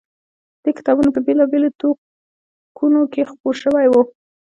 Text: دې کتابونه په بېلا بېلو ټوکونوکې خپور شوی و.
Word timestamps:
دې 0.63 0.71
کتابونه 0.77 1.09
په 1.13 1.19
بېلا 1.25 1.45
بېلو 1.51 1.69
ټوکونوکې 1.79 3.21
خپور 3.31 3.55
شوی 3.63 3.87
و. 3.89 3.95